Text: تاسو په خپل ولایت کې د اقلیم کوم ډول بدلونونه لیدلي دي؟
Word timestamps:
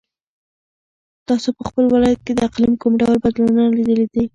تاسو 1.27 1.49
په 1.57 1.63
خپل 1.69 1.85
ولایت 1.93 2.21
کې 2.25 2.33
د 2.35 2.39
اقلیم 2.49 2.73
کوم 2.81 2.93
ډول 3.01 3.17
بدلونونه 3.25 3.63
لیدلي 3.77 4.07
دي؟ 4.13 4.23